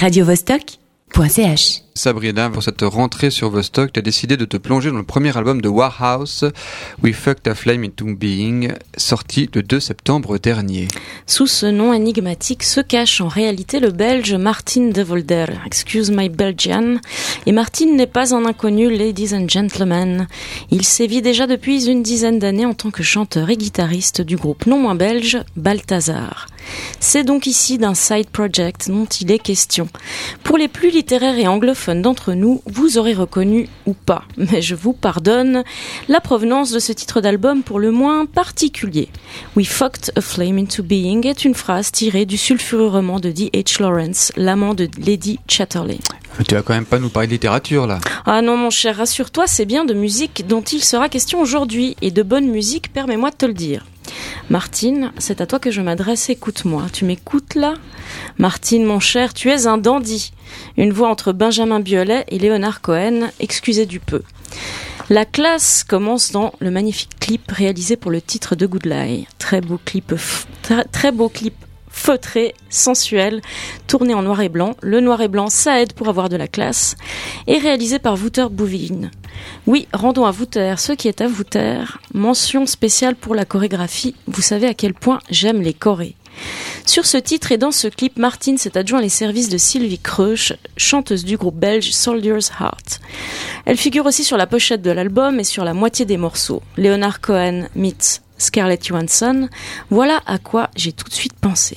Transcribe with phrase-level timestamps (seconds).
[0.00, 5.02] radiovostok.ch Sabrina, pour cette rentrée sur Vostok, tu as décidé de te plonger dans le
[5.02, 6.44] premier album de Warhouse,
[7.02, 10.88] We Fucked a Flame into Being, sorti le 2 septembre dernier.
[11.26, 15.46] Sous ce nom énigmatique se cache en réalité le belge Martin de Volder.
[15.66, 16.96] Excuse my Belgian.
[17.46, 20.28] Et Martin n'est pas un inconnu, ladies and gentlemen.
[20.70, 24.66] Il sévit déjà depuis une dizaine d'années en tant que chanteur et guitariste du groupe
[24.66, 26.46] non moins belge Balthazar.
[27.00, 29.88] C'est donc ici d'un side project dont il est question.
[30.44, 34.74] Pour les plus littéraires et anglophones, d'entre nous, vous aurez reconnu ou pas, mais je
[34.74, 35.64] vous pardonne,
[36.08, 39.08] la provenance de ce titre d'album pour le moins particulier.
[39.56, 43.82] We fucked a flame into being est une phrase tirée du sulfureux roman de D.H.
[43.82, 45.98] Lawrence, l'amant de Lady Chatterley.
[46.46, 47.98] Tu vas quand même pas nous parler de littérature là.
[48.24, 52.10] Ah non mon cher, rassure-toi, c'est bien de musique dont il sera question aujourd'hui, et
[52.10, 53.84] de bonne musique, permets-moi de te le dire.
[54.48, 56.86] Martine, c'est à toi que je m'adresse, écoute-moi.
[56.92, 57.74] Tu m'écoutes là?
[58.38, 60.32] Martine, mon cher, tu es un dandy.
[60.76, 64.22] Une voix entre Benjamin Biolay et Léonard Cohen, excusez du peu.
[65.08, 69.26] La classe commence dans le magnifique clip réalisé pour le titre de Good Lie.
[69.38, 70.14] Très beau clip,
[70.92, 71.54] très beau clip
[71.90, 73.40] feutré, sensuel,
[73.86, 74.76] tourné en noir et blanc.
[74.82, 76.96] Le noir et blanc, ça aide pour avoir de la classe.
[77.46, 79.10] Et réalisé par Wouter Bouvine.
[79.66, 81.82] Oui, rendons à Wouter ce qui est à Wouter.
[82.14, 84.14] Mention spéciale pour la chorégraphie.
[84.26, 86.16] Vous savez à quel point j'aime les chorés.
[86.86, 90.54] Sur ce titre et dans ce clip, Martin s'est adjoint les services de Sylvie Kreusch,
[90.76, 93.00] chanteuse du groupe belge Soldier's Heart.
[93.66, 96.62] Elle figure aussi sur la pochette de l'album et sur la moitié des morceaux.
[96.76, 99.48] Leonard Cohen meets Scarlett Johansson.
[99.90, 101.76] Voilà à quoi j'ai tout de suite pensé.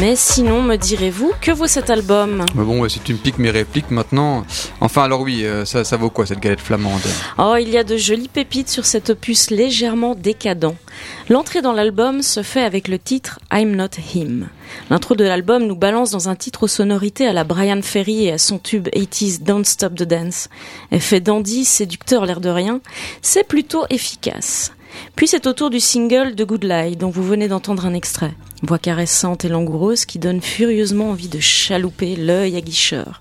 [0.00, 3.50] Mais sinon, me direz-vous, que vaut cet album Mais Bon, si tu me piques mes
[3.50, 4.44] répliques maintenant.
[4.80, 7.00] Enfin, alors oui, euh, ça, ça vaut quoi cette galette flamande?
[7.38, 10.74] Oh, il y a de jolies pépites sur cet opus légèrement décadent.
[11.28, 14.48] L'entrée dans l'album se fait avec le titre I'm Not Him.
[14.90, 18.32] L'intro de l'album nous balance dans un titre aux sonorités à la Brian Ferry et
[18.32, 20.48] à son tube 80s Don't Stop the Dance.
[20.90, 22.80] Effet dandy, séducteur l'air de rien,
[23.22, 24.72] c'est plutôt efficace.
[25.16, 28.34] Puis c'est au tour du single de Good Lie, dont vous venez d'entendre un extrait.
[28.62, 33.20] Voix caressante et langoureuse qui donne furieusement envie de chalouper l'œil aguicheur.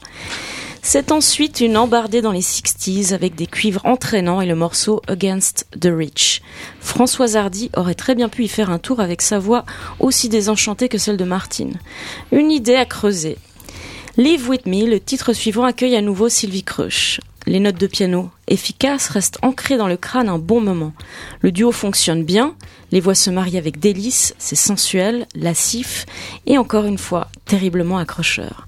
[0.85, 5.65] C'est ensuite une embardée dans les 60s avec des cuivres entraînants et le morceau Against
[5.79, 6.41] the Rich.
[6.81, 9.63] Françoise Hardy aurait très bien pu y faire un tour avec sa voix
[10.01, 11.79] aussi désenchantée que celle de Martine.
[12.33, 13.37] Une idée à creuser.
[14.17, 17.21] Live With Me, le titre suivant accueille à nouveau Sylvie Crush.
[17.45, 20.93] Les notes de piano, efficaces, restent ancrées dans le crâne un bon moment.
[21.41, 22.55] Le duo fonctionne bien,
[22.91, 26.05] les voix se marient avec délice, c'est sensuel, lascif
[26.45, 28.65] et encore une fois terriblement accrocheur.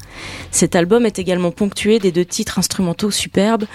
[0.51, 3.65] Cet album est également ponctué des deux titres instrumentaux superbes,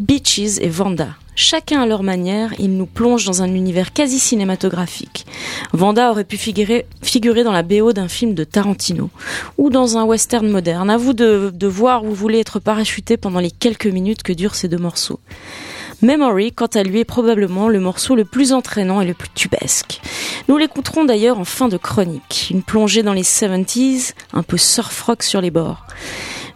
[0.00, 1.16] Beaches et Vanda.
[1.34, 5.26] Chacun à leur manière, ils nous plongent dans un univers quasi cinématographique.
[5.72, 6.86] Vanda aurait pu figurer,
[7.44, 9.08] dans la BO d'un film de Tarantino
[9.56, 10.90] ou dans un western moderne.
[10.90, 14.34] À vous de, de voir où vous voulez être parachuté pendant les quelques minutes que
[14.34, 15.20] durent ces deux morceaux.
[16.02, 20.00] Memory, quant à lui, est probablement le morceau le plus entraînant et le plus tubesque.
[20.48, 22.48] Nous l'écouterons d'ailleurs en fin de chronique.
[22.50, 25.86] Une plongée dans les 70s, un peu surf rock sur les bords.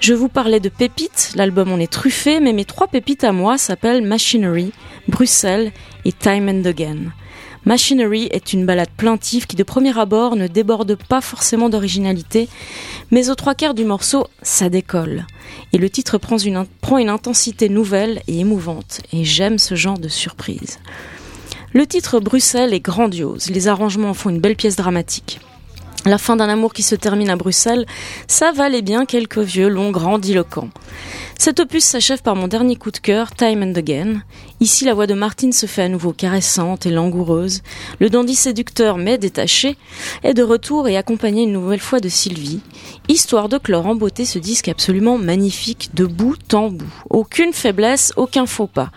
[0.01, 3.57] Je vous parlais de pépites, l'album en est truffé, mais mes trois pépites à moi
[3.57, 4.73] s'appellent Machinery,
[5.07, 5.71] Bruxelles
[6.05, 7.13] et Time and Again.
[7.67, 12.49] Machinery est une balade plaintive qui de premier abord ne déborde pas forcément d'originalité,
[13.11, 15.27] mais aux trois quarts du morceau, ça décolle.
[15.73, 20.79] Et le titre prend une, intensité nouvelle et émouvante, et j'aime ce genre de surprise.
[21.73, 25.41] Le titre Bruxelles est grandiose, les arrangements en font une belle pièce dramatique.
[26.05, 27.85] La fin d'un amour qui se termine à Bruxelles,
[28.29, 30.71] ça valait bien quelques vieux longs grandiloquents.
[31.37, 34.23] Cet opus s'achève par mon dernier coup de cœur, Time and Again.
[34.59, 37.61] Ici, la voix de Martine se fait à nouveau caressante et langoureuse.
[38.01, 39.77] Le dandy séducteur mais détaché
[40.23, 42.61] est de retour et accompagné une nouvelle fois de Sylvie,
[43.09, 46.93] histoire de clore en beauté ce disque absolument magnifique de bout en bout.
[47.11, 48.91] Aucune faiblesse, aucun faux pas.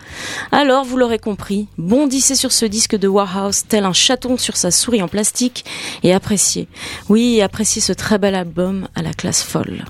[0.50, 4.70] Alors, vous l'aurez compris, bondissez sur ce disque de Warhouse tel un chaton sur sa
[4.70, 5.66] souris en plastique
[6.02, 6.68] et appréciez.
[7.10, 9.84] Oui, appréciez ce très bel album à la classe folle.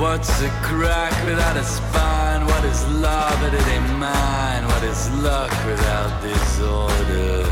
[0.00, 2.46] What's a crack without a spine?
[2.46, 4.64] What is love but it ain't mine?
[4.66, 7.44] What is luck without disorder?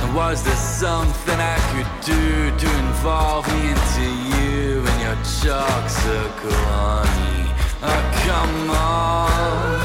[0.00, 5.90] And was there something I could do to involve me into you and your chalk
[5.90, 7.52] circle, honey?
[7.82, 9.80] Oh, come on,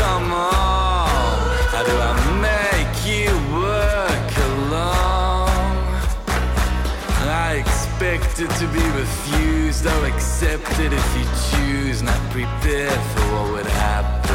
[0.00, 1.36] come on.
[1.72, 2.14] How do I
[2.48, 5.46] make you work alone?
[7.28, 10.04] I expected to be refused, I'll
[10.36, 14.25] accept it if you choose, not prepared for what would happen.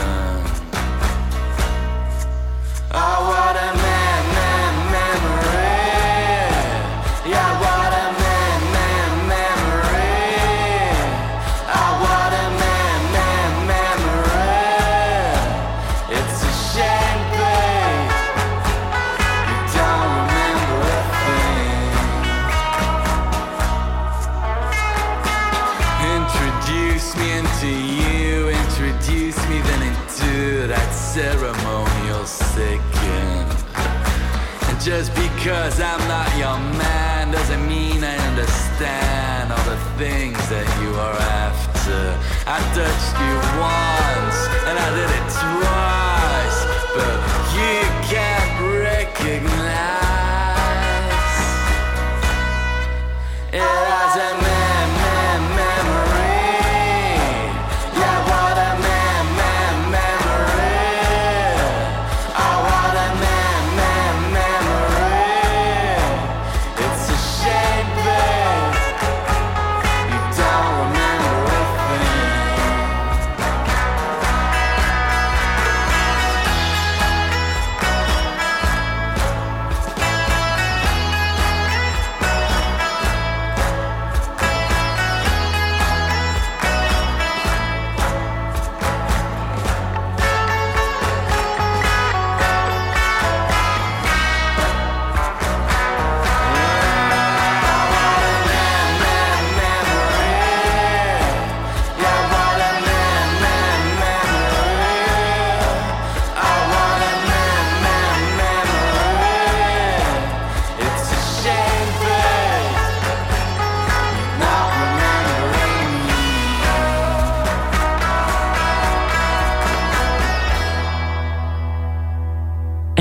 [27.42, 33.48] Into you, introduce me then into that ceremonial second.
[34.70, 40.68] And just because I'm not your man doesn't mean I understand all the things that
[40.82, 42.02] you are after.
[42.46, 46.01] I touched you once and I did it twice,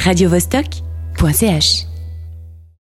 [0.06, 1.89] radiovostok.ch